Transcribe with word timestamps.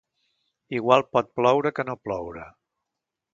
Igual 0.77 1.05
pot 1.17 1.29
ploure 1.41 1.73
que 1.81 1.85
no 1.91 1.97
ploure. 2.07 2.47